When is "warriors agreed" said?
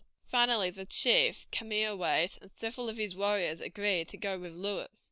3.15-4.07